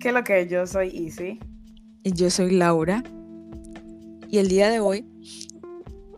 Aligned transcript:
¿Qué 0.00 0.08
es 0.08 0.14
lo 0.14 0.22
que 0.22 0.46
yo 0.46 0.64
soy 0.66 0.90
Easy? 0.96 1.40
Y 2.04 2.12
yo 2.12 2.30
soy 2.30 2.52
Laura. 2.52 3.02
Y 4.28 4.38
el 4.38 4.48
día 4.48 4.70
de 4.70 4.78
hoy 4.78 5.04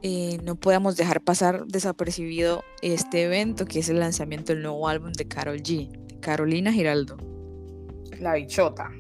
eh, 0.03 0.39
no 0.45 0.57
podemos 0.57 0.97
dejar 0.97 1.23
pasar 1.23 1.67
desapercibido 1.67 2.63
este 2.83 3.25
evento 3.25 3.65
que 3.65 3.79
es 3.79 3.89
el 3.89 4.01
lanzamiento 4.01 4.53
del 4.53 4.63
nuevo 4.63 4.87
álbum 4.87 5.13
de 5.13 5.27
Carol 5.27 5.63
G, 5.63 5.91
de 5.91 6.21
Carolina 6.21 6.73
Giraldo. 6.73 7.17
La 8.19 8.35
bichota. 8.35 8.91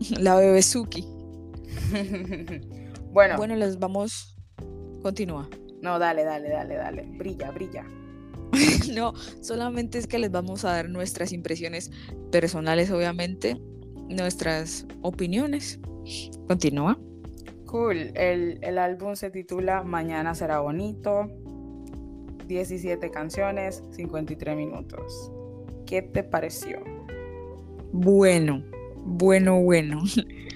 La 0.18 0.34
bebezuki. 0.34 1.06
bueno. 3.12 3.36
Bueno, 3.36 3.54
les 3.54 3.78
vamos. 3.78 4.36
Continúa. 5.00 5.48
No, 5.80 5.98
dale, 6.00 6.24
dale, 6.24 6.48
dale, 6.48 6.74
dale. 6.74 7.02
Brilla, 7.16 7.52
brilla. 7.52 7.84
no, 8.94 9.14
solamente 9.40 9.98
es 9.98 10.06
que 10.06 10.18
les 10.18 10.30
vamos 10.30 10.64
a 10.64 10.72
dar 10.72 10.88
nuestras 10.88 11.32
impresiones 11.32 11.90
personales, 12.30 12.90
obviamente, 12.90 13.60
nuestras 14.08 14.86
opiniones. 15.02 15.80
Continúa. 16.46 16.98
Cool. 17.66 18.12
El, 18.14 18.58
el 18.62 18.78
álbum 18.78 19.14
se 19.14 19.30
titula 19.30 19.82
Mañana 19.82 20.34
será 20.34 20.60
bonito. 20.60 21.28
17 22.48 23.10
canciones, 23.10 23.84
53 23.92 24.56
minutos. 24.56 25.30
¿Qué 25.86 26.02
te 26.02 26.24
pareció? 26.24 26.82
Bueno, 27.92 28.64
bueno, 29.04 29.60
bueno. 29.60 30.00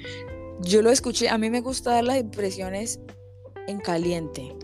Yo 0.62 0.82
lo 0.82 0.90
escuché, 0.90 1.28
a 1.28 1.38
mí 1.38 1.50
me 1.50 1.60
gusta 1.60 1.92
dar 1.92 2.04
las 2.04 2.18
impresiones 2.18 3.00
en 3.66 3.78
caliente, 3.78 4.54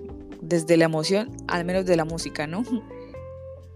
desde 0.40 0.76
la 0.76 0.86
emoción, 0.86 1.30
al 1.48 1.64
menos 1.64 1.86
de 1.86 1.96
la 1.96 2.04
música, 2.04 2.46
¿no? 2.46 2.64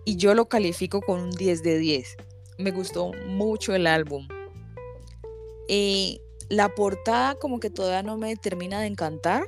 Y 0.04 0.16
yo 0.16 0.34
lo 0.34 0.48
califico 0.48 1.00
con 1.00 1.20
un 1.20 1.30
10 1.30 1.62
de 1.62 1.78
10. 1.78 2.16
Me 2.58 2.70
gustó 2.70 3.12
mucho 3.26 3.74
el 3.74 3.86
álbum. 3.86 4.28
Eh, 5.68 6.20
la 6.48 6.68
portada 6.68 7.36
como 7.36 7.58
que 7.58 7.70
todavía 7.70 8.02
no 8.02 8.18
me 8.18 8.36
termina 8.36 8.80
de 8.80 8.86
encantar, 8.86 9.44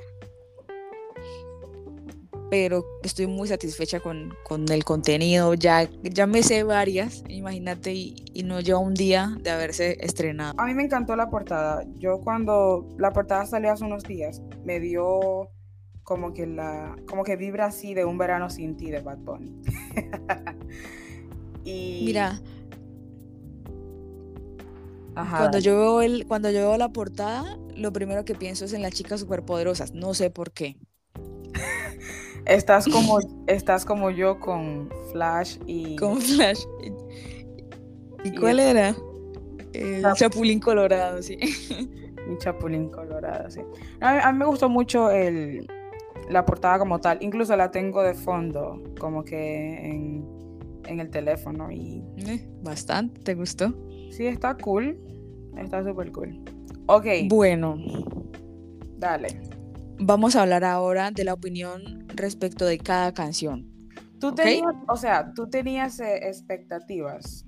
pero 2.49 2.85
estoy 3.03 3.27
muy 3.27 3.47
satisfecha 3.47 3.99
con, 3.99 4.33
el 4.69 4.83
contenido. 4.83 5.53
Ya, 5.53 5.87
ya 6.01 6.27
me 6.27 6.43
sé 6.43 6.63
varias, 6.63 7.23
imagínate, 7.27 7.93
y, 7.93 8.15
no 8.43 8.59
lleva 8.61 8.79
un 8.79 8.93
día 8.93 9.35
de 9.41 9.49
haberse 9.49 9.97
estrenado. 9.99 10.53
A 10.57 10.65
mí 10.65 10.73
me 10.73 10.83
encantó 10.83 11.15
la 11.15 11.29
portada. 11.29 11.83
Yo 11.97 12.21
cuando 12.21 12.87
la 12.97 13.11
portada 13.11 13.45
salió 13.45 13.71
hace 13.71 13.83
unos 13.83 14.03
días, 14.03 14.41
me 14.63 14.79
dio 14.79 15.49
como 16.07 16.33
que 16.33 16.47
la 16.47 16.95
como 17.05 17.25
que 17.25 17.35
vibra 17.35 17.65
así 17.65 17.93
de 17.93 18.05
un 18.05 18.17
verano 18.17 18.49
sin 18.49 18.77
ti 18.77 18.89
de 18.89 19.01
Bad 19.01 19.17
Bunny. 19.17 19.53
y 21.65 22.03
mira, 22.05 22.41
Cuando 25.13 25.59
yo 25.59 25.77
veo 25.77 26.01
el 26.01 26.25
cuando 26.25 26.49
yo 26.49 26.59
veo 26.59 26.77
la 26.77 26.93
portada, 26.93 27.59
lo 27.75 27.91
primero 27.91 28.23
que 28.23 28.35
pienso 28.35 28.63
es 28.63 28.71
en 28.71 28.83
las 28.83 28.93
chicas 28.93 29.19
superpoderosas, 29.19 29.91
no 29.91 30.13
sé 30.13 30.29
por 30.29 30.51
qué. 30.51 30.77
Estás 32.45 32.87
como, 32.87 33.19
estás 33.47 33.83
como 33.83 34.09
yo 34.09 34.39
con 34.39 34.89
Flash 35.11 35.57
y. 35.65 35.97
Con 35.97 36.21
Flash. 36.21 36.63
¿Y, 38.23 38.31
cuál 38.31 38.61
era? 38.61 38.95
El 39.73 40.05
Chapulín 40.13 40.61
Colorado, 40.61 41.21
sí. 41.21 41.37
Mi 42.29 42.37
Chapulín 42.37 42.87
Colorado, 42.87 43.51
sí. 43.51 43.59
A 43.99 44.31
mí, 44.31 44.39
me 44.39 44.45
gustó 44.45 44.69
mucho 44.69 45.11
el, 45.11 45.67
la 46.29 46.45
portada 46.45 46.79
como 46.79 46.99
tal. 46.99 47.17
Incluso 47.21 47.55
la 47.55 47.71
tengo 47.71 48.03
de 48.03 48.13
fondo, 48.13 48.83
como 48.99 49.23
que 49.23 49.89
en, 49.89 50.25
en 50.85 50.99
el 50.99 51.09
teléfono. 51.09 51.71
y 51.71 52.03
eh, 52.17 52.47
Bastante, 52.61 53.21
¿te 53.21 53.35
gustó? 53.35 53.73
Sí, 54.11 54.25
está 54.27 54.55
cool. 54.55 54.99
Está 55.57 55.83
súper 55.83 56.11
cool. 56.11 56.39
Ok. 56.87 57.05
Bueno. 57.29 57.77
Dale. 58.97 59.41
Vamos 59.99 60.35
a 60.35 60.43
hablar 60.43 60.63
ahora 60.63 61.11
de 61.11 61.23
la 61.23 61.33
opinión 61.33 62.07
respecto 62.15 62.65
de 62.65 62.77
cada 62.77 63.13
canción. 63.13 63.65
¿Tú 64.19 64.33
tenías, 64.33 64.73
o 64.87 64.95
sea, 64.95 65.31
tú 65.33 65.47
tenías 65.47 65.99
eh, 65.99 66.27
expectativas? 66.27 67.45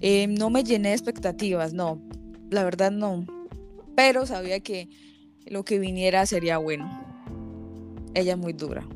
Eh, 0.00 0.26
no 0.26 0.48
me 0.48 0.64
llené 0.64 0.90
de 0.90 0.94
expectativas, 0.94 1.72
no. 1.72 2.00
La 2.50 2.64
verdad 2.64 2.90
no. 2.90 3.26
Pero 3.96 4.26
sabía 4.26 4.60
que 4.60 4.88
lo 5.46 5.64
que 5.64 5.78
viniera 5.78 6.24
sería 6.24 6.58
bueno. 6.58 7.07
Ella 8.14 8.32
es 8.32 8.38
muy 8.38 8.52
dura. 8.52 8.86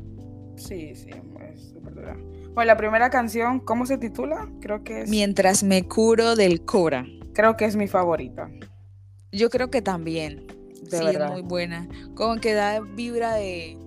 Sí, 0.56 0.94
sí, 0.94 1.10
es 1.10 1.70
súper 1.72 1.94
dura. 1.94 2.16
Bueno, 2.54 2.66
la 2.66 2.76
primera 2.76 3.10
canción, 3.10 3.60
¿cómo 3.60 3.86
se 3.86 3.98
titula? 3.98 4.48
Creo 4.60 4.84
que 4.84 5.02
es... 5.02 5.10
Mientras 5.10 5.62
me 5.62 5.88
curo 5.88 6.36
del 6.36 6.64
Cora. 6.64 7.06
Creo 7.32 7.56
que 7.56 7.64
es 7.64 7.76
mi 7.76 7.88
favorita. 7.88 8.50
Yo 9.32 9.48
creo 9.48 9.70
que 9.70 9.80
también 9.80 10.46
sí, 10.90 11.06
es 11.06 11.30
muy 11.30 11.42
buena. 11.42 11.88
Como 12.14 12.36
que 12.36 12.52
da 12.52 12.80
vibra 12.80 13.34
de 13.34 13.78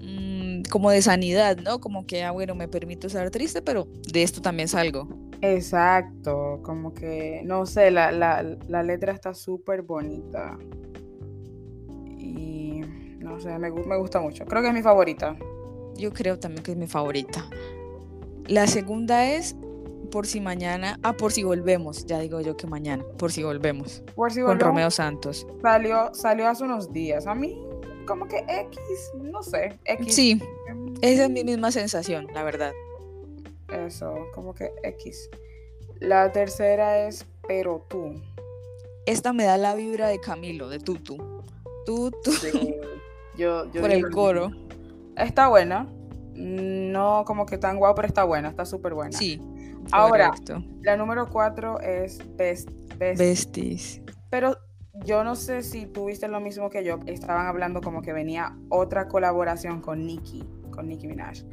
mm, 0.00 0.62
como 0.70 0.90
de 0.90 1.02
sanidad, 1.02 1.56
¿no? 1.58 1.80
Como 1.80 2.06
que, 2.06 2.22
ah, 2.22 2.30
bueno, 2.30 2.54
me 2.54 2.68
permito 2.68 3.08
estar 3.08 3.30
triste, 3.30 3.62
pero 3.62 3.88
de 4.12 4.22
esto 4.22 4.40
también 4.40 4.68
salgo. 4.68 5.08
Exacto, 5.40 6.60
como 6.62 6.94
que, 6.94 7.42
no 7.44 7.64
sé, 7.64 7.90
la, 7.90 8.42
letra 8.82 9.12
está 9.12 9.34
súper 9.34 9.82
bonita. 9.82 10.58
No 13.28 13.38
sé, 13.40 13.58
me, 13.58 13.70
me 13.70 13.96
gusta 13.98 14.20
mucho. 14.20 14.44
Creo 14.46 14.62
que 14.62 14.68
es 14.68 14.74
mi 14.74 14.82
favorita. 14.82 15.36
Yo 15.96 16.12
creo 16.12 16.38
también 16.38 16.62
que 16.62 16.72
es 16.72 16.76
mi 16.76 16.86
favorita. 16.86 17.48
La 18.46 18.66
segunda 18.66 19.30
es 19.30 19.54
por 20.10 20.26
si 20.26 20.40
mañana, 20.40 20.98
ah, 21.02 21.12
por 21.12 21.32
si 21.32 21.42
volvemos, 21.42 22.06
ya 22.06 22.18
digo 22.18 22.40
yo 22.40 22.56
que 22.56 22.66
mañana, 22.66 23.04
por 23.18 23.30
si 23.30 23.42
volvemos. 23.42 24.02
Por 24.14 24.32
si 24.32 24.40
volvemos. 24.40 24.62
Con 24.62 24.68
Romeo 24.68 24.90
Santos. 24.90 25.46
Salió, 25.60 26.14
salió 26.14 26.48
hace 26.48 26.64
unos 26.64 26.92
días. 26.92 27.26
A 27.26 27.34
mí, 27.34 27.62
como 28.06 28.26
que 28.26 28.38
X, 28.48 29.12
no 29.20 29.42
sé, 29.42 29.78
X. 29.84 30.14
Sí, 30.14 30.40
esa 31.02 31.24
es 31.24 31.30
mi 31.30 31.44
misma 31.44 31.70
sensación, 31.70 32.26
la 32.32 32.42
verdad. 32.42 32.72
Eso, 33.68 34.14
como 34.34 34.54
que 34.54 34.72
X. 34.82 35.28
La 36.00 36.32
tercera 36.32 37.06
es 37.06 37.26
Pero 37.46 37.84
tú. 37.88 38.14
Esta 39.04 39.32
me 39.32 39.44
da 39.44 39.56
la 39.56 39.74
vibra 39.74 40.08
de 40.08 40.20
Camilo, 40.20 40.68
de 40.68 40.78
Tutu. 40.78 41.16
Tutu. 41.84 42.32
Sí. 42.32 42.76
Yo, 43.38 43.70
yo 43.72 43.80
Por 43.80 43.90
el 43.90 44.10
coro. 44.10 44.50
Está 45.16 45.48
buena. 45.48 45.88
No 46.34 47.24
como 47.24 47.46
que 47.46 47.56
tan 47.56 47.78
guau, 47.78 47.94
pero 47.94 48.08
está 48.08 48.24
buena, 48.24 48.48
está 48.48 48.66
súper 48.66 48.94
buena. 48.94 49.16
Sí. 49.16 49.40
Ahora, 49.92 50.32
la 50.82 50.96
número 50.96 51.28
cuatro 51.30 51.80
es 51.80 52.20
Best, 52.36 52.70
Besties. 52.98 54.02
Pero 54.30 54.58
yo 55.04 55.24
no 55.24 55.36
sé 55.36 55.62
si 55.62 55.86
tuviste 55.86 56.28
lo 56.28 56.40
mismo 56.40 56.68
que 56.68 56.84
yo. 56.84 56.98
Estaban 57.06 57.46
hablando 57.46 57.80
como 57.80 58.02
que 58.02 58.12
venía 58.12 58.56
otra 58.68 59.08
colaboración 59.08 59.80
con 59.80 60.04
Nicki, 60.04 60.44
con 60.70 60.88
Nicki 60.88 61.06
Minaj. 61.06 61.44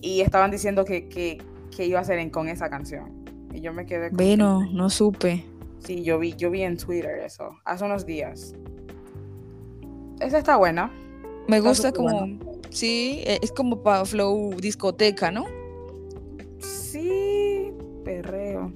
Y 0.00 0.20
estaban 0.20 0.50
diciendo 0.50 0.84
que, 0.84 1.08
que, 1.08 1.38
iba 1.84 2.00
a 2.00 2.04
ser 2.04 2.30
con 2.30 2.48
esa 2.48 2.68
canción. 2.68 3.24
Y 3.52 3.60
yo 3.60 3.72
me 3.72 3.86
quedé 3.86 4.10
con... 4.10 4.16
Bueno, 4.16 4.66
no 4.72 4.90
supe. 4.90 5.44
Sí, 5.80 6.02
yo 6.02 6.18
vi, 6.18 6.34
yo 6.34 6.50
vi 6.50 6.62
en 6.62 6.76
Twitter 6.76 7.18
eso, 7.18 7.56
hace 7.64 7.84
unos 7.84 8.06
días. 8.06 8.54
Esa 10.20 10.38
está 10.38 10.56
buena. 10.56 10.92
Me 11.48 11.60
gusta 11.60 11.92
como... 11.92 12.38
Sí, 12.70 13.22
e, 13.26 13.38
es 13.42 13.52
como 13.52 13.82
para 13.82 14.04
flow 14.04 14.54
discoteca, 14.56 15.30
¿no? 15.30 15.44
Sí, 16.58 17.72
perreo. 18.04 18.72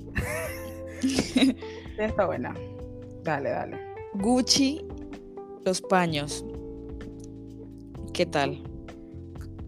está 1.98 2.26
buena. 2.26 2.54
Dale, 3.22 3.50
dale. 3.50 3.78
Gucci, 4.14 4.84
los 5.64 5.80
paños. 5.80 6.44
¿Qué 8.12 8.26
tal? 8.26 8.62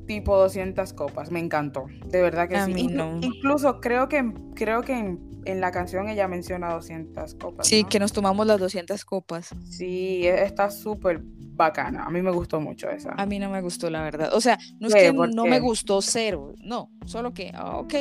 Tipo 0.06 0.38
200 0.38 0.92
copas, 0.94 1.30
me 1.30 1.38
encantó. 1.38 1.86
De 2.06 2.22
verdad 2.22 2.48
que 2.48 2.56
A 2.56 2.66
sí. 2.66 2.72
Mí 2.72 2.86
no. 2.86 3.18
Incluso 3.20 3.80
creo 3.80 4.08
que, 4.08 4.32
creo 4.54 4.82
que 4.82 4.96
en, 4.96 5.60
la 5.60 5.70
canción 5.70 6.08
ella 6.08 6.28
menciona 6.28 6.72
200 6.72 7.34
copas. 7.34 7.66
Sí, 7.66 7.84
que 7.84 7.98
nos 7.98 8.12
tomamos 8.12 8.46
las 8.46 8.58
200 8.58 9.04
copas. 9.04 9.50
Sí, 9.68 10.26
e, 10.26 10.44
está 10.44 10.70
súper 10.70 11.22
bacana. 11.58 12.04
A 12.04 12.10
mí 12.10 12.22
me 12.22 12.30
gustó 12.30 12.58
mucho 12.60 12.88
esa. 12.88 13.12
A 13.12 13.26
mí 13.26 13.38
no 13.38 13.50
me 13.50 13.60
gustó, 13.60 13.90
la 13.90 14.02
verdad. 14.02 14.30
O 14.32 14.40
sea, 14.40 14.58
no 14.80 14.88
es 14.88 14.94
que 14.94 15.12
no 15.12 15.44
me 15.44 15.60
gustó 15.60 16.00
cero, 16.00 16.54
no, 16.62 16.90
solo 17.04 17.34
que, 17.34 17.52
ah, 17.54 17.76
ok, 17.76 17.94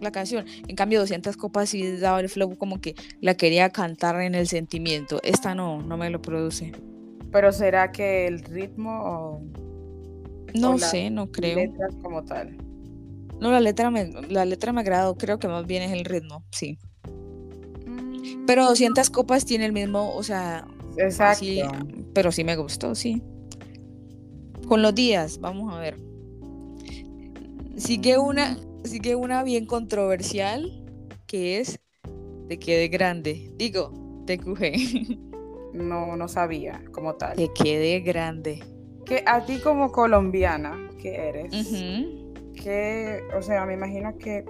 la 0.00 0.10
canción. 0.10 0.46
En 0.68 0.76
cambio, 0.76 1.00
200 1.00 1.36
copas 1.36 1.70
sí 1.70 1.96
daba 1.98 2.20
el 2.20 2.28
flow 2.28 2.56
como 2.56 2.80
que 2.80 2.94
la 3.20 3.34
quería 3.34 3.70
cantar 3.70 4.20
en 4.22 4.34
el 4.34 4.46
sentimiento. 4.46 5.20
Esta 5.22 5.54
no, 5.54 5.82
no 5.82 5.96
me 5.96 6.10
lo 6.10 6.22
produce. 6.22 6.72
Pero 7.30 7.52
será 7.52 7.92
que 7.92 8.26
el 8.26 8.40
ritmo 8.40 9.02
o... 9.04 9.42
No 10.54 10.78
sé, 10.78 11.10
no 11.10 11.30
creo. 11.30 11.56
Letras 11.56 11.94
como 12.02 12.24
tal. 12.24 12.56
No, 13.40 13.50
la 13.50 13.60
letra 13.60 13.90
me, 13.90 14.10
la 14.28 14.44
letra 14.46 14.72
me 14.72 14.80
agradó, 14.80 15.16
creo 15.16 15.38
que 15.38 15.48
más 15.48 15.66
bien 15.66 15.82
es 15.82 15.92
el 15.92 16.04
ritmo, 16.04 16.44
sí. 16.50 16.78
Mm. 17.86 18.46
Pero 18.46 18.64
200 18.64 19.10
copas 19.10 19.44
tiene 19.44 19.66
el 19.66 19.72
mismo, 19.72 20.14
o 20.14 20.22
sea, 20.22 20.66
Exacto. 20.96 21.44
pero 22.14 22.32
sí 22.32 22.44
me 22.44 22.56
gustó, 22.56 22.94
sí. 22.94 23.22
Con 24.66 24.82
los 24.82 24.94
días, 24.94 25.38
vamos 25.40 25.72
a 25.74 25.78
ver. 25.78 25.96
Sigue 27.76 28.18
una, 28.18 28.56
sigue 28.84 29.14
una 29.14 29.42
bien 29.42 29.66
controversial, 29.66 30.84
que 31.26 31.60
es 31.60 31.78
Te 32.48 32.58
quede 32.58 32.88
grande. 32.88 33.52
Digo, 33.56 33.92
te 34.26 34.38
cuje. 34.38 34.72
No, 35.72 36.16
no 36.16 36.26
sabía 36.26 36.82
como 36.90 37.16
tal. 37.16 37.36
Te 37.36 37.52
quede 37.52 38.00
grande. 38.00 38.60
Que 39.04 39.22
a 39.26 39.44
ti 39.44 39.58
como 39.58 39.92
colombiana 39.92 40.88
que 41.02 41.14
eres, 41.14 41.52
que, 42.54 43.20
o 43.36 43.42
sea, 43.42 43.66
me 43.66 43.74
imagino 43.74 44.16
que, 44.16 44.42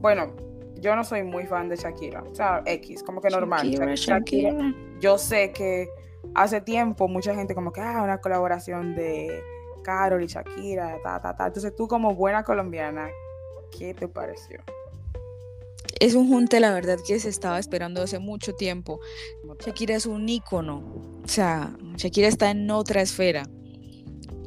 bueno, 0.00 0.34
yo 0.80 0.96
no 0.96 1.04
soy 1.04 1.22
muy 1.22 1.46
fan 1.46 1.68
de 1.68 1.76
Shakira, 1.76 2.22
o 2.22 2.34
sea, 2.34 2.62
X, 2.66 3.02
como 3.02 3.20
que 3.20 3.28
normal. 3.30 3.66
Shakira, 3.66 3.86
Shakira- 3.94 4.50
Shakira. 4.52 4.74
Yo 5.00 5.18
sé 5.18 5.52
que 5.52 5.88
hace 6.34 6.60
tiempo 6.60 7.08
mucha 7.08 7.34
gente 7.34 7.54
como 7.54 7.72
que, 7.72 7.80
ah, 7.80 8.02
una 8.02 8.18
colaboración 8.18 8.94
de 8.94 9.42
Karol 9.82 10.22
y 10.22 10.26
Shakira, 10.26 10.96
ta, 11.02 11.20
ta, 11.20 11.36
ta. 11.36 11.46
Entonces 11.46 11.74
tú 11.74 11.88
como 11.88 12.14
buena 12.14 12.42
colombiana, 12.44 13.08
¿qué 13.76 13.94
te 13.94 14.08
pareció? 14.08 14.60
Es 15.98 16.14
un 16.14 16.28
junte, 16.28 16.60
la 16.60 16.72
verdad, 16.72 16.98
que 17.06 17.18
se 17.20 17.28
estaba 17.28 17.58
esperando 17.58 18.02
hace 18.02 18.18
mucho 18.18 18.54
tiempo. 18.54 19.00
Shakira 19.58 19.94
es 19.96 20.06
un 20.06 20.28
ícono. 20.28 20.78
O 21.24 21.28
sea, 21.28 21.76
Shakira 21.96 22.28
está 22.28 22.50
en 22.50 22.70
otra 22.70 23.02
esfera. 23.02 23.46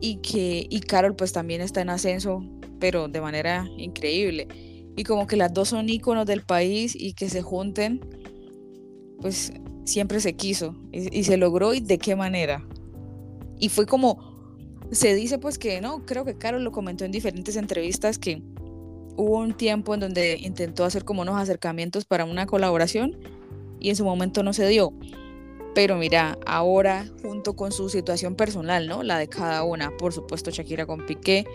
Y 0.01 0.17
que, 0.17 0.65
y 0.69 0.79
Carol 0.81 1.15
pues 1.15 1.31
también 1.31 1.61
está 1.61 1.81
en 1.81 1.89
ascenso, 1.89 2.43
pero 2.79 3.07
de 3.07 3.21
manera 3.21 3.65
increíble. 3.77 4.47
Y 4.95 5.03
como 5.03 5.27
que 5.27 5.37
las 5.37 5.53
dos 5.53 5.69
son 5.69 5.89
íconos 5.89 6.25
del 6.25 6.43
país 6.43 6.95
y 6.95 7.13
que 7.13 7.29
se 7.29 7.41
junten, 7.41 8.01
pues 9.19 9.53
siempre 9.85 10.19
se 10.19 10.35
quiso. 10.35 10.75
Y, 10.91 11.23
se 11.23 11.37
logró 11.37 11.73
y 11.73 11.79
de 11.79 11.97
qué 11.97 12.15
manera. 12.15 12.65
Y 13.59 13.69
fue 13.69 13.85
como, 13.85 14.79
se 14.91 15.15
dice 15.15 15.39
pues 15.39 15.57
que 15.57 15.81
no, 15.81 16.05
creo 16.05 16.25
que 16.25 16.37
Carol 16.37 16.63
lo 16.63 16.71
comentó 16.71 17.05
en 17.05 17.11
diferentes 17.11 17.55
entrevistas 17.55 18.19
que 18.19 18.41
hubo 19.15 19.37
un 19.37 19.55
tiempo 19.55 19.93
en 19.93 20.01
donde 20.01 20.37
intentó 20.39 20.85
hacer 20.85 21.05
como 21.05 21.21
unos 21.21 21.39
acercamientos 21.39 22.05
para 22.05 22.25
una 22.25 22.45
colaboración 22.45 23.17
y 23.79 23.89
en 23.89 23.95
su 23.95 24.05
momento 24.05 24.43
no 24.43 24.53
se 24.53 24.67
dio. 24.67 24.93
Pero 25.75 25.97
mira, 25.97 26.37
ahora 26.45 27.05
junto 27.23 27.55
con 27.55 27.71
su 27.71 27.89
situación 27.89 28.35
personal, 28.35 28.87
¿no? 28.87 29.01
La 29.01 29.17
de 29.17 29.27
cada 29.27 29.63
una, 29.63 29.95
por 29.97 30.13
supuesto 30.13 30.51
Shakira 30.51 30.85
con 30.85 31.05
Piqué, 31.05 31.45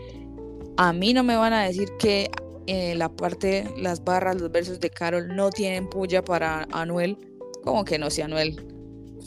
a 0.77 0.93
mí 0.93 1.13
no 1.13 1.23
me 1.23 1.37
van 1.37 1.53
a 1.53 1.63
decir 1.63 1.89
que 1.99 2.31
eh, 2.69 2.95
la 2.95 3.09
parte, 3.09 3.65
las 3.79 4.05
barras, 4.05 4.39
los 4.39 4.53
versos 4.53 4.79
de 4.79 4.91
Carol 4.91 5.35
no 5.35 5.49
tienen 5.49 5.89
puya 5.89 6.23
para 6.23 6.69
Anuel. 6.71 7.17
Como 7.65 7.83
que 7.83 7.99
no, 7.99 8.11
si 8.11 8.21
Anuel, 8.21 8.63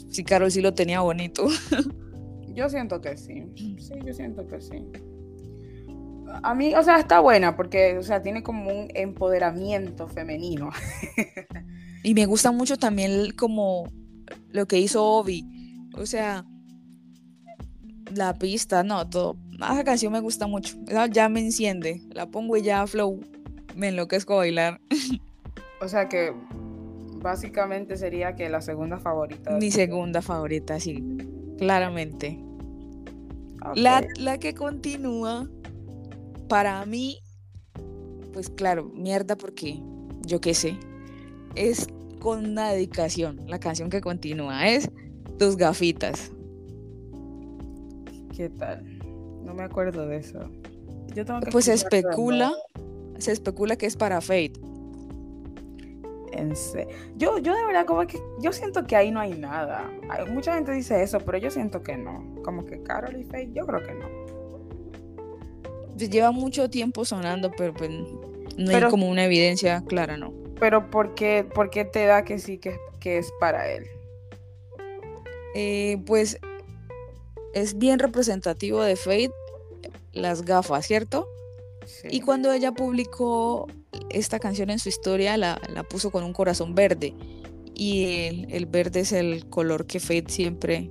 si 0.08 0.22
Carol 0.22 0.52
sí 0.52 0.60
lo 0.60 0.74
tenía 0.74 1.00
bonito. 1.00 1.48
Yo 2.54 2.68
siento 2.68 3.00
que 3.00 3.16
sí. 3.16 3.44
Sí, 3.56 3.94
yo 4.04 4.12
siento 4.12 4.46
que 4.46 4.60
sí. 4.60 4.86
A 6.42 6.54
mí, 6.54 6.74
o 6.74 6.82
sea, 6.82 6.98
está 6.98 7.18
buena 7.18 7.56
porque, 7.56 7.96
o 7.96 8.02
sea, 8.02 8.22
tiene 8.22 8.42
como 8.42 8.70
un 8.70 8.88
empoderamiento 8.94 10.06
femenino. 10.06 10.70
Y 12.04 12.14
me 12.14 12.26
gusta 12.26 12.50
mucho 12.52 12.76
también 12.76 13.30
como 13.32 13.84
lo 14.50 14.66
que 14.66 14.78
hizo 14.78 15.04
Obi. 15.04 15.46
O 15.96 16.04
sea, 16.04 16.44
la 18.14 18.34
pista, 18.34 18.82
no, 18.82 19.08
todo. 19.08 19.36
Esa 19.62 19.84
canción 19.84 20.12
me 20.12 20.20
gusta 20.20 20.46
mucho. 20.46 20.76
Esa 20.88 21.06
ya 21.06 21.28
me 21.28 21.40
enciende. 21.40 22.02
La 22.10 22.26
pongo 22.26 22.56
y 22.56 22.62
ya 22.62 22.86
flow. 22.86 23.20
Me 23.76 23.88
enloquezco 23.88 24.34
a 24.34 24.38
bailar. 24.38 24.80
O 25.80 25.88
sea 25.88 26.08
que 26.08 26.32
básicamente 27.22 27.96
sería 27.96 28.34
que 28.34 28.48
la 28.48 28.60
segunda 28.60 28.98
favorita. 28.98 29.52
Mi 29.52 29.70
segunda 29.70 30.22
favorita, 30.22 30.78
sí. 30.78 31.02
Claramente. 31.58 32.38
La, 33.74 34.04
la 34.16 34.38
que 34.38 34.54
continúa, 34.54 35.48
para 36.48 36.84
mí, 36.84 37.20
pues 38.32 38.50
claro, 38.50 38.90
mierda 38.94 39.36
porque 39.36 39.80
yo 40.26 40.40
qué 40.40 40.54
sé, 40.54 40.76
es 41.54 41.86
con 42.18 42.44
una 42.44 42.70
dedicación. 42.70 43.40
La 43.46 43.58
canción 43.58 43.88
que 43.90 44.00
continúa 44.00 44.68
es 44.68 44.90
Tus 45.38 45.56
gafitas. 45.56 46.32
¿Qué 48.36 48.48
tal? 48.48 48.91
No 49.44 49.54
me 49.54 49.62
acuerdo 49.64 50.06
de 50.06 50.16
eso. 50.18 50.40
Yo 51.14 51.24
tengo 51.24 51.40
que 51.40 51.50
Pues 51.50 51.66
se 51.66 51.74
especula, 51.74 52.52
se 53.18 53.32
especula 53.32 53.76
que 53.76 53.86
es 53.86 53.96
para 53.96 54.20
Fate. 54.20 54.52
En 56.32 56.56
se- 56.56 56.88
Yo, 57.16 57.38
yo 57.38 57.54
de 57.54 57.64
verdad 57.66 57.84
como 57.84 58.06
que 58.06 58.18
yo 58.40 58.52
siento 58.52 58.86
que 58.86 58.96
ahí 58.96 59.10
no 59.10 59.20
hay 59.20 59.34
nada. 59.34 59.90
Hay- 60.08 60.30
mucha 60.30 60.54
gente 60.54 60.72
dice 60.72 61.02
eso, 61.02 61.18
pero 61.20 61.36
yo 61.38 61.50
siento 61.50 61.82
que 61.82 61.96
no. 61.96 62.24
Como 62.42 62.64
que 62.64 62.82
Carol 62.82 63.14
y 63.20 63.24
Faye, 63.24 63.50
yo 63.52 63.66
creo 63.66 63.82
que 63.82 63.92
no. 63.94 64.06
Pues 65.96 66.08
lleva 66.08 66.30
mucho 66.32 66.70
tiempo 66.70 67.04
sonando, 67.04 67.50
pero 67.56 67.74
pues 67.74 67.90
no 67.90 68.66
Pero- 68.66 68.86
hay 68.86 68.90
como 68.90 69.08
una 69.10 69.24
evidencia 69.26 69.82
clara, 69.86 70.16
¿no? 70.16 70.32
Pero 70.58 70.90
¿por 70.90 71.14
qué, 71.14 71.44
por 71.44 71.68
qué 71.70 71.84
te 71.84 72.06
da 72.06 72.24
que 72.24 72.38
sí 72.38 72.56
que, 72.58 72.76
que 72.98 73.18
es 73.18 73.30
para 73.38 73.68
él? 73.70 73.84
Eh, 75.54 76.02
pues 76.06 76.38
es 77.54 77.78
bien 77.78 77.98
representativo 77.98 78.82
de 78.82 78.96
Fate 78.96 79.32
las 80.12 80.42
gafas, 80.42 80.86
¿cierto? 80.86 81.26
Sí. 81.86 82.08
Y 82.10 82.20
cuando 82.20 82.52
ella 82.52 82.72
publicó 82.72 83.66
esta 84.10 84.38
canción 84.38 84.70
en 84.70 84.78
su 84.78 84.88
historia, 84.88 85.36
la, 85.36 85.60
la 85.72 85.82
puso 85.82 86.10
con 86.10 86.24
un 86.24 86.32
corazón 86.32 86.74
verde. 86.74 87.14
Y 87.74 88.26
el, 88.26 88.46
el 88.52 88.66
verde 88.66 89.00
es 89.00 89.12
el 89.12 89.48
color 89.48 89.86
que 89.86 89.98
Fate 90.00 90.26
siempre 90.28 90.90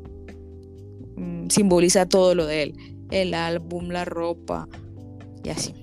mm, 1.15 1.49
simboliza 1.49 2.07
todo 2.07 2.35
lo 2.35 2.45
de 2.45 2.63
él. 2.63 2.97
El 3.11 3.33
álbum, 3.33 3.89
la 3.89 4.05
ropa 4.05 4.67
y 5.43 5.49
así. 5.49 5.75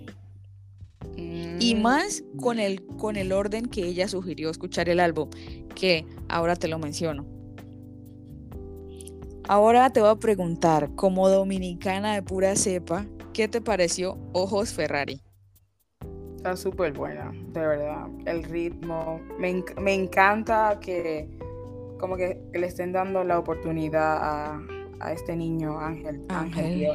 Y 1.61 1.75
Mm, 1.75 1.83
más 1.83 2.23
con 2.41 2.61
el, 2.61 2.85
con 2.85 3.17
el 3.17 3.33
orden 3.33 3.67
que 3.67 3.87
ella 3.87 4.09
sugirió 4.09 4.51
escuchar 4.51 4.89
el 4.89 5.01
álbum, 5.01 5.29
que 5.75 6.07
ahora 6.29 6.57
te 6.57 6.69
lo 6.69 6.79
menciono. 6.79 7.38
Ahora 9.49 9.89
te 9.91 10.01
voy 10.01 10.11
a 10.11 10.17
preguntar, 10.17 10.91
como 10.95 11.29
dominicana 11.31 12.13
de 12.15 12.23
pura 12.23 12.55
cepa, 12.55 13.07
¿qué 13.33 13.49
te 13.49 13.63
pareció 13.63 14.19
Ojos 14.35 14.75
Ferrari? 14.75 15.23
Está 16.37 16.55
súper 16.55 16.93
buena, 16.93 17.33
de 17.33 17.61
verdad. 17.61 18.09
El 18.27 18.45
ritmo. 18.45 19.21
Me, 19.39 19.51
enc- 19.51 19.75
me 19.81 19.95
encanta 19.95 20.79
que 20.81 21.31
como 21.99 22.17
que 22.17 22.39
le 22.53 22.67
estén 22.67 22.93
dando 22.93 23.25
la 23.25 23.39
oportunidad 23.39 24.19
a, 24.21 24.61
a 25.01 25.13
este 25.13 25.35
niño 25.35 25.81
Ángel. 25.81 26.23
Ángel. 26.29 26.87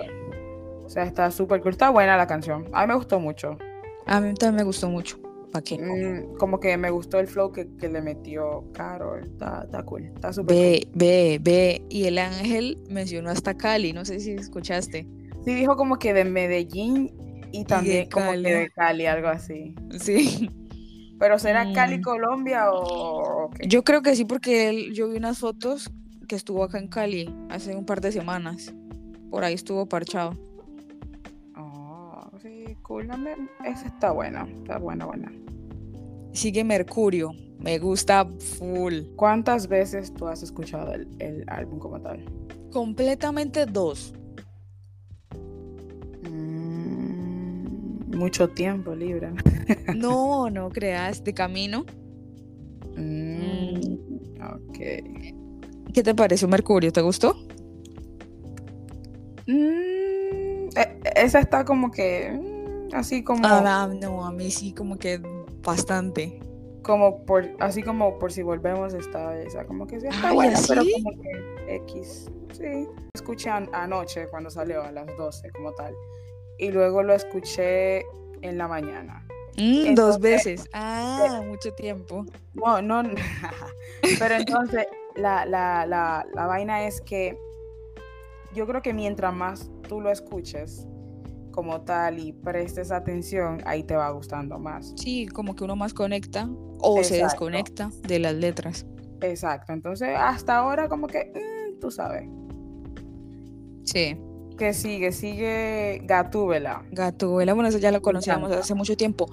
O 0.85 0.89
sea, 0.89 1.03
está 1.03 1.31
súper 1.31 1.59
cool. 1.61 1.71
Está 1.71 1.89
buena 1.89 2.15
la 2.15 2.27
canción. 2.27 2.67
A 2.71 2.81
mí 2.81 2.88
me 2.88 2.95
gustó 2.95 3.19
mucho. 3.19 3.57
A 4.05 4.21
mí 4.21 4.33
también 4.35 4.57
me 4.57 4.63
gustó 4.63 4.89
mucho. 4.89 5.17
¿Para 5.53 5.63
qué? 5.63 5.77
Mm, 5.77 6.36
como 6.38 6.60
que 6.60 6.75
me 6.77 6.89
gustó 6.89 7.19
el 7.19 7.27
flow 7.27 7.51
que, 7.51 7.67
que 7.77 7.88
le 7.88 8.01
metió 8.01 8.65
Carol. 8.74 9.24
Está, 9.24 9.62
está 9.65 9.83
cool. 9.83 10.05
Está 10.05 10.33
súper 10.33 10.55
Ve, 10.55 10.88
ve, 10.95 11.39
ve. 11.41 11.86
Y 11.89 12.05
el 12.05 12.17
ángel 12.17 12.79
mencionó 12.89 13.29
hasta 13.29 13.55
Cali, 13.55 13.93
no 13.93 14.03
sé 14.03 14.19
si 14.19 14.31
escuchaste. 14.31 15.05
cool. 15.05 15.43
Sí, 15.45 15.53
dijo 15.53 15.75
como 15.75 15.98
que 16.00 16.13
de 16.13 16.25
Medellín 16.25 17.12
y 17.51 17.65
también 17.65 18.10
como 18.10 18.31
que 18.31 18.38
de 18.39 18.69
Cali, 18.72 19.05
algo 19.05 19.27
así. 19.27 19.75
Sí. 20.00 20.50
Pero 21.19 21.38
¿será 21.38 21.72
Cali, 21.72 22.00
Mm. 22.00 22.01
Colombia 22.01 22.72
o 22.72 23.43
o 23.45 23.50
qué? 23.51 23.67
Yo 23.67 23.83
creo 23.83 24.01
que 24.01 24.15
sí, 24.15 24.25
porque 24.25 24.69
él, 24.69 24.93
yo 24.93 25.07
vi 25.07 25.17
unas 25.17 25.38
fotos 25.38 25.91
que 26.27 26.36
estuvo 26.36 26.63
acá 26.63 26.79
en 26.79 26.88
Cali 26.88 27.33
hace 27.50 27.75
un 27.75 27.86
par 27.86 28.01
de 28.01 28.12
semanas. 28.12 28.74
Por 29.29 29.43
ahí 29.43 29.53
estuvo 29.53 29.86
parchado. 29.86 30.33
Oh, 31.55 32.27
sí, 32.41 32.75
cool. 32.81 33.07
Esa 33.63 33.88
está 33.88 34.12
buena. 34.12 34.48
Está 34.63 34.79
buena, 34.79 35.05
buena. 35.05 35.31
Sigue 36.33 36.63
Mercurio. 36.63 37.31
Me 37.59 37.79
gusta 37.79 38.25
full. 38.57 39.03
¿Cuántas 39.15 39.67
veces 39.67 40.13
tú 40.13 40.27
has 40.27 40.43
escuchado 40.43 40.93
el, 40.93 41.07
el 41.19 41.43
álbum 41.47 41.79
como 41.79 42.01
tal? 42.01 42.25
Completamente 42.71 43.65
dos. 43.65 44.13
Mm, 46.23 48.15
mucho 48.17 48.49
tiempo 48.49 48.93
libre. 48.95 49.31
No, 49.95 50.49
no 50.49 50.69
creas. 50.69 51.23
De 51.23 51.33
camino. 51.33 51.85
Mm, 52.97 53.75
ok. 54.41 54.77
¿Qué 55.93 56.03
te 56.03 56.13
pareció 56.13 56.47
Mercurio? 56.49 56.91
¿Te 56.91 57.01
gustó? 57.01 57.35
Mm, 59.47 60.67
e- 60.75 60.99
esa 61.15 61.39
está 61.39 61.63
como 61.63 61.91
que 61.91 62.31
mm, 62.31 62.95
así 62.95 63.23
como, 63.23 63.41
Ah, 63.45 63.89
no, 64.01 64.25
a 64.25 64.31
mí 64.31 64.51
sí, 64.51 64.73
como 64.73 64.97
que 64.97 65.19
bastante. 65.63 66.39
como 66.84 67.25
por 67.25 67.46
así 67.60 67.82
como 67.84 68.20
por 68.20 68.32
si 68.32 68.41
volvemos 68.43 68.93
está 68.93 69.39
esa 69.39 69.65
como 69.65 69.88
que 69.88 70.00
sí 70.01 70.08
está 70.08 70.29
Ay, 70.29 70.36
buena, 70.36 70.60
pero 70.67 70.82
¿así? 70.82 70.93
como 71.03 71.22
que 71.22 71.75
X. 71.75 72.29
Sí. 72.51 72.88
Escuché 73.15 73.50
an- 73.50 73.70
anoche 73.74 74.27
cuando 74.27 74.50
salió 74.50 74.84
a 74.84 74.91
las 74.91 75.08
12 75.17 75.50
como 75.51 75.72
tal. 75.74 75.96
Y 76.60 76.70
luego 76.72 77.01
lo 77.01 77.13
escuché 77.13 78.01
en 78.41 78.58
la 78.58 78.67
mañana. 78.67 79.25
Mm, 79.58 79.93
dos 79.96 80.20
veces. 80.20 80.67
Ah, 80.74 81.41
mucho 81.48 81.74
tiempo. 81.74 82.25
No, 82.53 82.82
no, 82.82 83.01
pero 84.20 84.36
entonces 84.36 84.86
la, 85.15 85.46
la, 85.46 85.86
la, 85.86 86.25
la 86.34 86.46
vaina 86.48 86.86
es 86.86 87.01
que 87.01 87.38
yo 88.53 88.67
creo 88.67 88.82
que 88.82 88.93
mientras 88.93 89.34
más 89.34 89.72
tú 89.88 90.01
lo 90.01 90.12
escuches, 90.12 90.86
como 91.53 91.81
tal 91.81 92.19
y 92.19 92.33
prestes 92.33 92.91
atención, 92.91 93.62
ahí 93.65 93.83
te 93.83 93.95
va 93.95 94.10
gustando 94.10 94.60
más. 94.60 94.93
Sí, 94.98 95.27
como 95.27 95.55
que 95.55 95.63
uno 95.63 95.77
más 95.77 95.93
conecta 95.93 96.50
o 96.79 97.01
se 97.03 97.24
desconecta 97.24 97.91
de 98.01 98.19
las 98.19 98.33
letras. 98.33 98.86
Exacto, 99.22 99.72
entonces 99.72 100.10
hasta 100.17 100.57
ahora 100.57 100.89
como 100.89 101.07
que, 101.07 101.31
mm, 101.33 101.79
tú 101.79 101.91
sabes. 101.91 102.27
Sí. 103.86 104.17
Que 104.57 104.74
sigue, 104.74 105.12
sigue 105.12 106.01
Gatúbela. 106.03 106.83
Gatúbela, 106.91 107.53
bueno, 107.53 107.69
eso 107.69 107.77
ya 107.77 107.91
lo 107.91 108.01
conocíamos 108.01 108.51
hace 108.51 108.75
mucho 108.75 108.98
tiempo. 108.98 109.27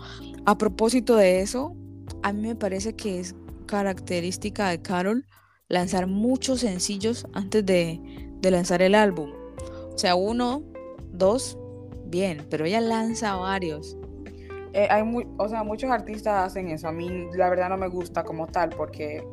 A 0.46 0.56
propósito 0.56 1.16
de 1.16 1.40
eso, 1.40 1.74
a 2.22 2.32
mí 2.32 2.46
me 2.48 2.54
parece 2.54 2.94
que 2.94 3.18
es 3.18 3.34
característica 3.66 4.68
de 4.68 4.80
Carol 4.80 5.24
lanzar 5.68 6.06
muchos 6.06 6.60
sencillos 6.60 7.26
antes 7.32 7.64
de, 7.64 8.00
de 8.40 8.50
lanzar 8.50 8.82
el 8.82 8.94
álbum. 8.94 9.30
O 9.94 9.98
sea, 9.98 10.14
uno, 10.14 10.62
dos, 11.12 11.58
bien, 12.10 12.46
pero 12.50 12.64
ella 12.64 12.80
lanza 12.80 13.36
varios. 13.36 13.96
Eh, 14.72 14.86
hay 14.90 15.02
muy, 15.02 15.26
o 15.36 15.48
sea, 15.48 15.64
muchos 15.64 15.90
artistas 15.90 16.46
hacen 16.46 16.68
eso. 16.68 16.88
A 16.88 16.92
mí 16.92 17.28
la 17.34 17.48
verdad 17.48 17.68
no 17.68 17.76
me 17.76 17.88
gusta 17.88 18.22
como 18.22 18.46
tal 18.46 18.70
porque 18.70 19.24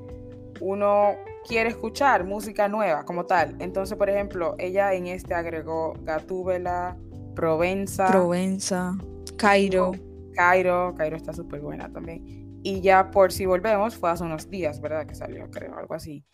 uno 0.60 1.16
quiere 1.48 1.70
escuchar 1.70 2.26
música 2.26 2.68
nueva 2.68 3.06
como 3.06 3.26
tal. 3.26 3.56
Entonces, 3.60 3.98
por 3.98 4.10
ejemplo, 4.10 4.56
ella 4.58 4.94
en 4.94 5.08
este 5.08 5.34
agregó 5.34 5.94
Gatúbela, 6.04 6.98
Provenza. 7.36 8.08
Provenza, 8.08 8.98
Cairo. 9.38 9.92
Cairo, 10.34 10.94
Cairo 10.96 11.16
está 11.16 11.34
súper 11.34 11.62
buena 11.62 11.92
también. 11.92 12.60
Y 12.64 12.82
ya 12.82 13.12
por 13.12 13.32
si 13.32 13.46
volvemos, 13.46 13.96
fue 13.96 14.10
hace 14.10 14.24
unos 14.24 14.50
días, 14.50 14.82
¿verdad? 14.82 15.06
Que 15.06 15.16
salió, 15.16 15.50
creo, 15.52 15.78
algo 15.78 15.94
así. 15.94 16.26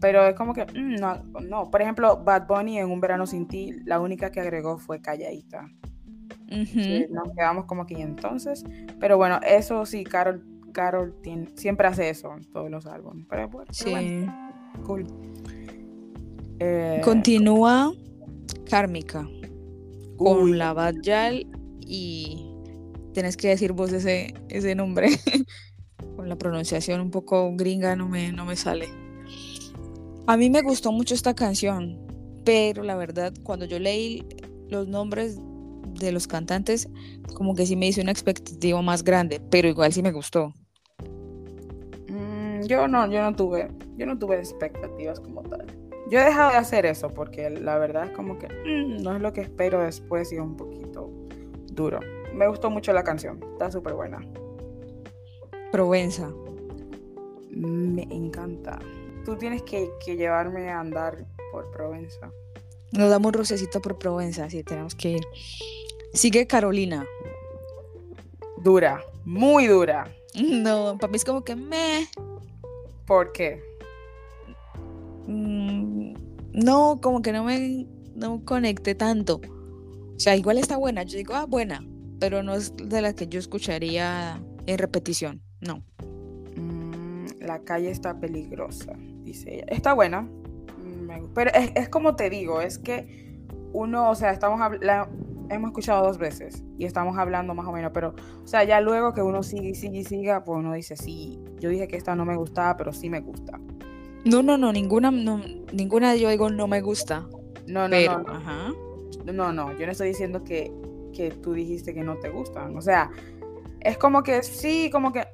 Pero 0.00 0.26
es 0.26 0.34
como 0.34 0.54
que, 0.54 0.64
mm, 0.64 0.96
no, 0.96 1.22
no. 1.40 1.70
Por 1.70 1.82
ejemplo, 1.82 2.22
Bad 2.24 2.46
Bunny 2.46 2.78
en 2.78 2.90
Un 2.90 3.00
Verano 3.00 3.26
Sin 3.26 3.46
Ti, 3.46 3.72
la 3.84 4.00
única 4.00 4.30
que 4.30 4.40
agregó 4.40 4.78
fue 4.78 5.00
Calladita. 5.00 5.68
Nos 7.10 7.32
quedamos 7.34 7.66
como 7.66 7.86
que 7.86 8.00
entonces. 8.00 8.64
Pero 9.00 9.16
bueno, 9.16 9.40
eso 9.46 9.84
sí, 9.86 10.04
Carol, 10.04 10.44
Carol 10.72 11.14
siempre 11.54 11.86
hace 11.86 12.10
eso 12.10 12.34
en 12.36 12.44
todos 12.44 12.70
los 12.70 12.86
álbumes. 12.86 13.26
Pero, 13.28 13.48
bueno, 13.48 13.72
sí. 13.72 14.26
cool. 14.84 15.06
Eh, 16.58 17.00
Continúa 17.02 17.92
Kármica 18.68 19.28
con 20.16 20.58
la 20.58 20.72
Bad 20.72 20.94
Yal 21.02 21.46
y 21.80 22.54
tenés 23.14 23.36
que 23.36 23.48
decir 23.48 23.72
vos 23.72 23.92
ese, 23.92 24.34
ese 24.48 24.74
nombre. 24.74 25.08
con 26.16 26.28
la 26.28 26.36
pronunciación 26.36 27.00
un 27.00 27.10
poco 27.10 27.52
gringa 27.56 27.96
no 27.96 28.08
me, 28.08 28.32
no 28.32 28.44
me 28.44 28.56
sale. 28.56 28.88
A 30.26 30.36
mí 30.36 30.50
me 30.50 30.62
gustó 30.62 30.92
mucho 30.92 31.14
esta 31.14 31.34
canción, 31.34 31.98
pero 32.44 32.82
la 32.82 32.96
verdad, 32.96 33.32
cuando 33.42 33.64
yo 33.64 33.78
leí 33.78 34.24
los 34.68 34.88
nombres 34.88 35.38
de 35.86 36.12
los 36.12 36.26
cantantes, 36.26 36.88
como 37.34 37.54
que 37.54 37.66
sí 37.66 37.76
me 37.76 37.86
hice 37.86 38.00
una 38.00 38.12
expectativa 38.12 38.80
más 38.82 39.04
grande, 39.04 39.40
pero 39.50 39.68
igual 39.68 39.92
sí 39.92 40.02
me 40.02 40.12
gustó. 40.12 40.52
Mm, 42.08 42.62
yo 42.66 42.88
no, 42.88 43.10
yo 43.10 43.22
no 43.22 43.34
tuve, 43.34 43.70
yo 43.96 44.06
no 44.06 44.18
tuve 44.18 44.38
expectativas 44.38 45.20
como 45.20 45.42
tal. 45.42 45.66
Yo 46.10 46.20
he 46.20 46.24
dejado 46.24 46.50
de 46.50 46.56
hacer 46.56 46.84
eso 46.84 47.08
porque 47.08 47.48
la 47.48 47.78
verdad 47.78 48.06
es 48.06 48.10
como 48.10 48.38
que 48.38 48.48
mm, 48.48 49.02
no 49.02 49.16
es 49.16 49.22
lo 49.22 49.32
que 49.32 49.40
espero 49.40 49.80
después 49.80 50.32
y 50.32 50.36
es 50.36 50.42
un 50.42 50.56
poquito 50.56 51.10
duro. 51.72 52.00
Me 52.34 52.48
gustó 52.48 52.70
mucho 52.70 52.92
la 52.92 53.04
canción, 53.04 53.40
está 53.52 53.70
súper 53.70 53.94
buena. 53.94 54.20
Provenza. 55.70 56.30
Me 57.50 58.02
encanta. 58.10 58.78
Tú 59.24 59.36
tienes 59.36 59.62
que, 59.62 59.90
llevarme 60.06 60.70
a 60.70 60.80
andar 60.80 61.26
por 61.50 61.70
Provenza. 61.70 62.30
Nos 62.92 63.08
damos 63.08 63.28
un 63.28 63.34
rocecito 63.34 63.80
por 63.80 63.98
Provenza, 63.98 64.48
sí, 64.50 64.62
tenemos 64.62 64.94
que 64.94 65.12
ir. 65.12 65.24
Sigue 66.12 66.46
Carolina. 66.46 67.06
Dura, 68.62 69.02
muy 69.24 69.66
dura. 69.66 70.10
No, 70.34 70.96
para 70.98 71.10
mí 71.10 71.16
es 71.16 71.26
como 71.26 71.44
que 71.44 71.54
me. 71.54 72.08
¿Por 73.06 73.32
qué? 73.32 73.62
Mm, 75.26 76.14
no, 76.54 77.00
como 77.02 77.20
que 77.20 77.32
no 77.32 77.44
me 77.44 77.86
no 78.14 78.42
conecté 78.44 78.94
tanto. 78.94 79.42
O 80.16 80.18
sea, 80.18 80.36
igual 80.36 80.56
está 80.56 80.78
buena. 80.78 81.02
Yo 81.02 81.18
digo, 81.18 81.34
ah, 81.34 81.44
buena, 81.44 81.84
pero 82.18 82.42
no 82.42 82.54
es 82.54 82.74
de 82.76 83.02
la 83.02 83.12
que 83.14 83.26
yo 83.28 83.38
escucharía 83.38 84.42
en 84.66 84.78
repetición. 84.78 85.42
No. 85.60 85.82
Mm, 86.56 87.26
la 87.40 87.60
calle 87.60 87.90
está 87.90 88.18
peligrosa, 88.18 88.94
dice 89.24 89.56
ella. 89.56 89.66
Está 89.68 89.92
buena, 89.92 90.28
pero 91.34 91.50
es, 91.54 91.88
como 91.88 92.16
te 92.16 92.30
digo, 92.30 92.60
es 92.60 92.78
que 92.78 93.40
uno, 93.72 94.10
o 94.10 94.14
sea, 94.14 94.32
estamos 94.32 94.60
la, 94.80 95.08
hemos 95.50 95.70
escuchado 95.70 96.06
dos 96.06 96.18
veces 96.18 96.62
y 96.78 96.84
estamos 96.84 97.16
hablando 97.18 97.54
más 97.54 97.66
o 97.66 97.72
menos, 97.72 97.92
pero, 97.92 98.14
o 98.42 98.46
sea, 98.46 98.64
ya 98.64 98.80
luego 98.80 99.12
que 99.12 99.22
uno 99.22 99.42
sigue 99.42 99.70
y 99.70 99.74
sigue 99.74 99.98
y 99.98 100.04
siga, 100.04 100.44
pues 100.44 100.58
uno 100.58 100.72
dice, 100.72 100.96
sí, 100.96 101.38
yo 101.60 101.70
dije 101.70 101.88
que 101.88 101.96
esta 101.96 102.14
no 102.14 102.24
me 102.24 102.36
gustaba, 102.36 102.76
pero 102.76 102.92
sí 102.92 103.10
me 103.10 103.20
gusta. 103.20 103.58
No, 104.24 104.42
no, 104.42 104.56
no, 104.56 104.72
ninguna, 104.72 105.10
no, 105.10 105.40
ninguna 105.72 106.14
yo 106.14 106.28
digo 106.30 106.48
no 106.48 106.66
me 106.68 106.80
gusta. 106.80 107.26
No, 107.66 107.88
no, 107.88 107.96
no, 107.96 108.32
Ajá. 108.32 108.72
no, 109.24 109.52
no, 109.52 109.78
yo 109.78 109.86
no 109.86 109.92
estoy 109.92 110.08
diciendo 110.08 110.42
que, 110.44 110.72
que 111.12 111.30
tú 111.30 111.52
dijiste 111.52 111.94
que 111.94 112.02
no 112.02 112.16
te 112.16 112.30
gustan, 112.30 112.76
o 112.76 112.82
sea, 112.82 113.10
es 113.80 113.98
como 113.98 114.22
que 114.22 114.42
sí, 114.42 114.90
como 114.90 115.12
que 115.12 115.26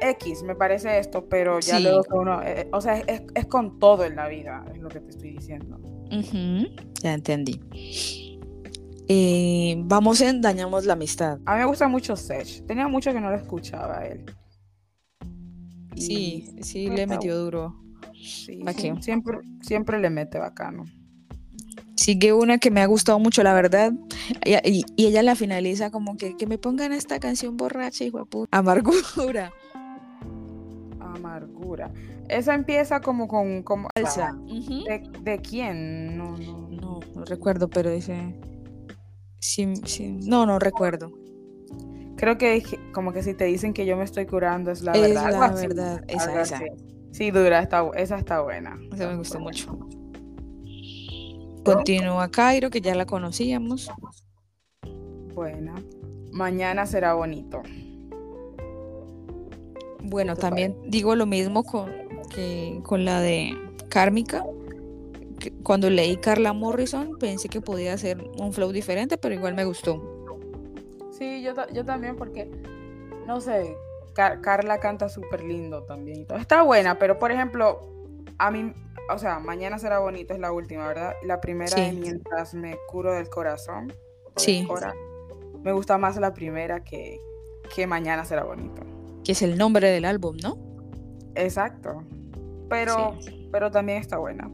X, 0.00 0.42
me 0.42 0.54
parece 0.54 0.98
esto, 0.98 1.26
pero 1.28 1.60
ya 1.60 1.80
luego 1.80 2.02
uno, 2.12 2.42
eh, 2.42 2.68
o 2.72 2.80
sea, 2.80 2.98
es, 2.98 3.46
con 3.46 3.78
todo 3.78 4.04
en 4.04 4.16
la 4.16 4.28
vida, 4.28 4.64
es 4.72 4.78
lo 4.78 4.88
que 4.88 5.00
te 5.00 5.10
estoy 5.10 5.30
diciendo. 5.30 5.78
Ya 7.02 7.14
entendí. 7.14 7.60
Eh, 9.08 9.76
vamos 9.78 10.20
en 10.20 10.40
Dañamos 10.40 10.86
la 10.86 10.94
Amistad. 10.94 11.38
A 11.44 11.54
mí 11.54 11.60
me 11.60 11.66
gusta 11.66 11.88
mucho 11.88 12.16
Sech. 12.16 12.64
Tenía 12.66 12.88
mucho 12.88 13.12
que 13.12 13.20
no 13.20 13.30
lo 13.30 13.36
escuchaba 13.36 13.98
a 13.98 14.06
él. 14.06 14.24
sí, 15.96 16.56
sí, 16.62 16.88
le 16.88 17.06
metió 17.06 17.38
duro. 17.38 17.80
Sí, 18.14 18.62
siempre, 19.00 19.38
siempre 19.60 19.98
le 20.00 20.08
mete 20.08 20.38
bacano. 20.38 20.84
Sigue 21.96 22.32
una 22.32 22.58
que 22.58 22.70
me 22.70 22.80
ha 22.80 22.86
gustado 22.86 23.18
mucho, 23.18 23.42
la 23.42 23.54
verdad. 23.54 23.92
Y, 24.44 24.84
ella 24.96 25.22
la 25.22 25.36
finaliza 25.36 25.90
como 25.90 26.16
que, 26.16 26.36
que 26.36 26.46
me 26.46 26.58
pongan 26.58 26.92
esta 26.92 27.20
canción 27.20 27.56
borracha, 27.56 28.04
hijo 28.04 28.18
de 28.18 28.26
puta. 28.26 28.56
Amargura. 28.56 29.52
Amargura. 31.82 31.90
Esa 32.28 32.54
empieza 32.54 33.00
como 33.00 33.28
con. 33.28 33.62
Como, 33.62 33.88
Alza. 33.94 34.36
¿De, 35.22 35.40
quién? 35.40 36.16
No, 36.16 36.36
no. 36.36 36.68
No, 36.68 37.00
recuerdo, 37.24 37.68
pero 37.68 37.90
dice. 37.90 38.34
Sí, 39.38 39.74
sí. 39.84 40.18
No, 40.22 40.46
no 40.46 40.58
recuerdo. 40.58 41.12
Creo 42.16 42.38
que 42.38 42.62
como 42.92 43.12
que 43.12 43.22
si 43.22 43.34
te 43.34 43.44
dicen 43.44 43.74
que 43.74 43.84
yo 43.86 43.96
me 43.96 44.04
estoy 44.04 44.26
curando 44.26 44.70
es 44.70 44.82
la 44.82 44.92
es 44.92 45.00
verdad. 45.00 45.26
Es 45.26 45.32
la 45.32 45.50
verdad, 45.50 46.04
esa, 46.08 46.40
esa. 46.40 46.60
Sí, 47.10 47.30
dura, 47.30 47.60
está, 47.60 47.88
esa 47.96 48.18
está 48.18 48.40
buena. 48.40 48.78
Esa 48.92 49.08
me 49.08 49.16
gustó 49.16 49.40
mucho. 49.40 49.78
Continúa 51.64 52.30
Cairo, 52.30 52.70
que 52.70 52.80
ya 52.80 52.94
la 52.94 53.06
conocíamos. 53.06 53.90
Buena. 55.34 55.74
Mañana 56.32 56.86
será 56.86 57.14
bonito. 57.14 57.62
Bueno, 60.04 60.36
también 60.36 60.76
digo 60.86 61.14
lo 61.14 61.26
mismo 61.26 61.64
con, 61.64 61.90
que, 62.34 62.80
con 62.82 63.04
la 63.04 63.20
de 63.20 63.56
Kármica. 63.88 64.44
Cuando 65.62 65.90
leí 65.90 66.16
Carla 66.16 66.52
Morrison 66.52 67.18
pensé 67.18 67.48
que 67.48 67.60
podía 67.60 67.96
ser 67.98 68.22
un 68.38 68.52
flow 68.52 68.72
diferente, 68.72 69.18
pero 69.18 69.34
igual 69.34 69.54
me 69.54 69.64
gustó. 69.64 70.02
Sí, 71.10 71.42
yo, 71.42 71.54
yo 71.72 71.84
también 71.84 72.16
porque, 72.16 72.50
no 73.26 73.40
sé, 73.40 73.76
Carla 74.14 74.78
canta 74.78 75.08
súper 75.08 75.42
lindo 75.42 75.82
también. 75.82 76.26
Está 76.38 76.62
buena, 76.62 76.98
pero 76.98 77.18
por 77.18 77.30
ejemplo, 77.30 77.80
a 78.38 78.50
mí 78.50 78.72
o 79.10 79.18
sea, 79.18 79.38
mañana 79.38 79.78
será 79.78 79.98
bonito, 79.98 80.34
es 80.34 80.40
la 80.40 80.52
última, 80.52 80.86
¿verdad? 80.88 81.14
La 81.22 81.40
primera 81.40 81.76
es 81.76 81.94
mientras 81.94 82.54
me 82.54 82.78
curo 82.88 83.12
del 83.12 83.28
corazón. 83.28 83.92
Sí. 84.36 84.66
me 85.62 85.72
gusta 85.72 85.98
más 85.98 86.16
la 86.16 86.34
primera 86.34 86.82
que, 86.82 87.20
que 87.74 87.86
mañana 87.86 88.24
será 88.24 88.44
bonito. 88.44 88.82
Que 89.24 89.32
es 89.32 89.42
el 89.42 89.56
nombre 89.56 89.90
del 89.90 90.04
álbum, 90.04 90.36
¿no? 90.42 90.58
Exacto. 91.34 92.04
Pero, 92.68 93.18
pero 93.50 93.70
también 93.70 93.98
está 93.98 94.18
buena. 94.18 94.50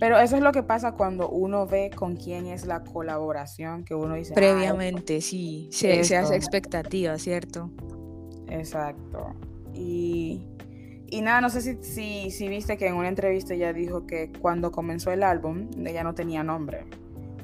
Pero 0.00 0.18
eso 0.18 0.36
es 0.36 0.42
lo 0.42 0.52
que 0.52 0.62
pasa 0.62 0.92
cuando 0.92 1.28
uno 1.28 1.66
ve 1.66 1.90
con 1.94 2.16
quién 2.16 2.46
es 2.46 2.66
la 2.66 2.82
colaboración 2.82 3.84
que 3.84 3.94
uno 3.94 4.14
dice. 4.14 4.34
Previamente, 4.34 5.20
sí. 5.20 5.68
Se, 5.70 6.02
se 6.04 6.16
hace 6.16 6.34
expectativa, 6.34 7.16
¿cierto? 7.18 7.70
Exacto. 8.48 9.34
Y 9.72 10.42
y 11.14 11.22
nada, 11.22 11.40
no 11.40 11.48
sé 11.48 11.60
si, 11.60 12.30
si, 12.32 12.48
viste 12.48 12.76
que 12.76 12.88
en 12.88 12.94
una 12.94 13.08
entrevista 13.08 13.54
ella 13.54 13.72
dijo 13.72 14.04
que 14.04 14.32
cuando 14.40 14.72
comenzó 14.72 15.12
el 15.12 15.22
álbum 15.22 15.70
ella 15.86 16.02
no 16.02 16.14
tenía 16.16 16.42
nombre. 16.42 16.86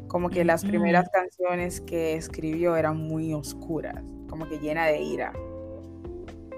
Como 0.09 0.29
que 0.29 0.45
las 0.45 0.65
primeras 0.65 1.09
canciones 1.11 1.81
que 1.81 2.17
escribió 2.17 2.75
eran 2.75 2.97
muy 2.97 3.33
oscuras, 3.33 4.03
como 4.29 4.49
que 4.49 4.59
llena 4.59 4.87
de 4.87 5.01
ira. 5.01 5.33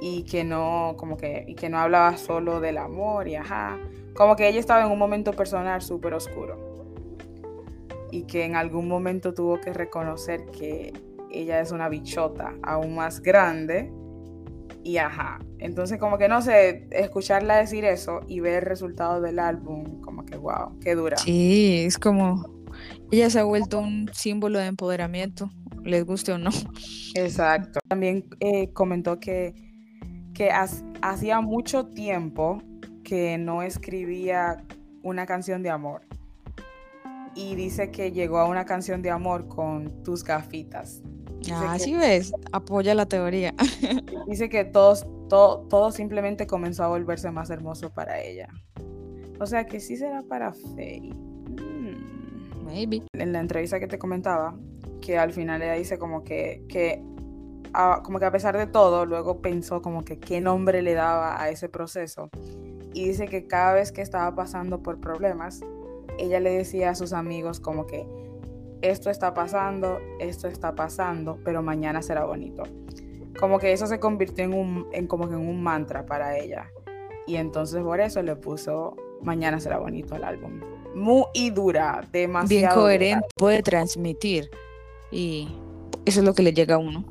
Y 0.04 0.24
que 0.24 0.42
no, 0.42 0.96
como 0.96 1.16
que, 1.16 1.44
y 1.46 1.54
que 1.54 1.68
no 1.68 1.78
hablaba 1.78 2.16
solo 2.16 2.58
del 2.60 2.78
amor 2.78 3.28
y 3.28 3.36
ajá. 3.36 3.78
Como 4.14 4.34
que 4.34 4.48
ella 4.48 4.58
estaba 4.58 4.82
en 4.84 4.90
un 4.90 4.98
momento 4.98 5.32
personal 5.32 5.80
súper 5.80 6.12
oscuro. 6.14 6.58
y 8.10 8.24
que 8.24 8.44
en 8.44 8.56
algún 8.56 8.88
momento 8.88 9.32
tuvo 9.32 9.58
que 9.60 9.72
reconocer 9.72 10.44
que 10.46 10.92
ella 11.30 11.60
es 11.60 11.72
una 11.72 11.88
bichota 11.88 12.52
aún 12.62 12.94
más 12.94 13.22
grande. 13.22 13.90
Y 14.84 14.98
ajá, 14.98 15.38
entonces 15.58 15.98
como 15.98 16.18
que 16.18 16.28
no 16.28 16.42
sé, 16.42 16.88
escucharla 16.90 17.56
decir 17.56 17.84
eso 17.84 18.20
y 18.26 18.40
ver 18.40 18.54
el 18.54 18.62
resultado 18.62 19.20
del 19.20 19.38
álbum, 19.38 20.00
como 20.02 20.26
que 20.26 20.36
wow, 20.36 20.78
qué 20.80 20.94
dura. 20.96 21.16
Sí, 21.16 21.84
es 21.86 21.98
como, 21.98 22.44
ella 23.10 23.30
se 23.30 23.38
ha 23.38 23.44
vuelto 23.44 23.78
un 23.78 24.10
símbolo 24.12 24.58
de 24.58 24.66
empoderamiento, 24.66 25.48
les 25.84 26.04
guste 26.04 26.32
o 26.32 26.38
no. 26.38 26.50
Exacto. 27.14 27.78
También 27.88 28.26
eh, 28.40 28.72
comentó 28.72 29.20
que, 29.20 29.71
que 30.34 30.50
hacía 31.02 31.40
mucho 31.40 31.86
tiempo 31.86 32.62
que 33.04 33.38
no 33.38 33.62
escribía 33.62 34.64
una 35.02 35.26
canción 35.26 35.62
de 35.62 35.70
amor. 35.70 36.02
Y 37.34 37.54
dice 37.54 37.90
que 37.90 38.12
llegó 38.12 38.38
a 38.38 38.48
una 38.48 38.64
canción 38.64 39.02
de 39.02 39.10
amor 39.10 39.48
con 39.48 40.02
tus 40.02 40.22
gafitas. 40.22 41.02
ah, 41.52 41.78
sí 41.78 41.94
ves, 41.94 42.32
apoya 42.52 42.94
la 42.94 43.06
teoría. 43.06 43.54
dice 44.28 44.48
que 44.48 44.64
todos, 44.64 45.06
todo, 45.28 45.66
todo 45.68 45.90
simplemente 45.90 46.46
comenzó 46.46 46.84
a 46.84 46.88
volverse 46.88 47.30
más 47.30 47.50
hermoso 47.50 47.90
para 47.90 48.20
ella. 48.20 48.48
O 49.40 49.46
sea 49.46 49.66
que 49.66 49.80
sí 49.80 49.96
será 49.96 50.22
para 50.22 50.52
Faye. 50.52 51.12
Mm. 51.12 52.64
Maybe. 52.64 53.02
En 53.14 53.32
la 53.32 53.40
entrevista 53.40 53.80
que 53.80 53.88
te 53.88 53.98
comentaba, 53.98 54.56
que 55.00 55.18
al 55.18 55.32
final 55.32 55.62
ella 55.62 55.74
dice 55.74 55.98
como 55.98 56.22
que, 56.22 56.64
que 56.68 57.02
a, 57.74 58.02
como 58.02 58.18
que 58.18 58.24
a 58.24 58.30
pesar 58.30 58.56
de 58.56 58.66
todo, 58.66 59.06
luego 59.06 59.40
pensó 59.40 59.82
como 59.82 60.04
que 60.04 60.18
qué 60.18 60.40
nombre 60.40 60.82
le 60.82 60.94
daba 60.94 61.40
a 61.40 61.50
ese 61.50 61.68
proceso. 61.68 62.30
Y 62.94 63.08
dice 63.08 63.26
que 63.26 63.46
cada 63.46 63.72
vez 63.74 63.92
que 63.92 64.02
estaba 64.02 64.34
pasando 64.34 64.82
por 64.82 65.00
problemas, 65.00 65.60
ella 66.18 66.40
le 66.40 66.50
decía 66.50 66.90
a 66.90 66.94
sus 66.94 67.12
amigos 67.12 67.60
como 67.60 67.86
que 67.86 68.06
esto 68.82 69.10
está 69.10 69.32
pasando, 69.32 69.98
esto 70.18 70.48
está 70.48 70.74
pasando, 70.74 71.38
pero 71.44 71.62
mañana 71.62 72.02
será 72.02 72.24
bonito. 72.24 72.64
Como 73.38 73.58
que 73.58 73.72
eso 73.72 73.86
se 73.86 73.98
convirtió 73.98 74.44
en 74.44 74.52
un, 74.52 74.86
en 74.92 75.06
como 75.06 75.28
que 75.28 75.34
en 75.34 75.40
un 75.40 75.62
mantra 75.62 76.04
para 76.04 76.36
ella. 76.36 76.70
Y 77.26 77.36
entonces 77.36 77.82
por 77.82 78.00
eso 78.00 78.22
le 78.22 78.36
puso 78.36 78.96
mañana 79.22 79.60
será 79.60 79.78
bonito 79.78 80.14
al 80.14 80.24
álbum. 80.24 80.60
Muy 80.94 81.50
dura, 81.50 82.06
demasiado. 82.12 82.48
Bien 82.48 82.70
coherente, 82.70 83.26
puede 83.36 83.62
transmitir. 83.62 84.50
Y 85.10 85.48
eso 86.04 86.20
es 86.20 86.26
lo 86.26 86.34
que 86.34 86.42
le 86.42 86.52
llega 86.52 86.74
a 86.74 86.78
uno. 86.78 87.04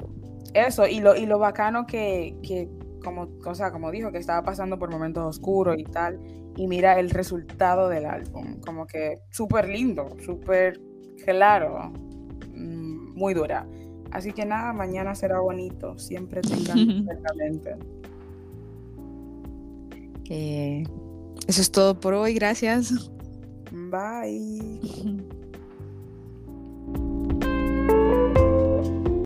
Eso, 0.53 0.87
y 0.87 0.99
lo, 0.99 1.15
y 1.15 1.25
lo 1.25 1.39
bacano 1.39 1.85
que, 1.85 2.35
que 2.43 2.69
como, 3.03 3.23
o 3.23 3.71
como 3.71 3.91
dijo, 3.91 4.11
que 4.11 4.17
estaba 4.17 4.43
pasando 4.43 4.77
por 4.77 4.89
momentos 4.89 5.37
oscuros 5.37 5.77
y 5.77 5.83
tal, 5.83 6.19
y 6.55 6.67
mira 6.67 6.99
el 6.99 7.09
resultado 7.09 7.89
del 7.89 8.05
álbum, 8.05 8.59
como 8.61 8.85
que 8.85 9.19
súper 9.29 9.69
lindo, 9.69 10.15
súper 10.23 10.79
claro, 11.23 11.91
mm, 12.53 13.17
muy 13.17 13.33
dura. 13.33 13.65
Así 14.11 14.33
que 14.33 14.45
nada, 14.45 14.73
mañana 14.73 15.15
será 15.15 15.39
bonito, 15.39 15.97
siempre 15.97 16.41
tengan 16.41 17.05
mente. 17.37 17.75
Eh, 20.29 20.83
eso 21.47 21.61
es 21.61 21.71
todo 21.71 21.99
por 21.99 22.13
hoy, 22.13 22.33
gracias. 22.33 23.11
Bye. 23.71 24.79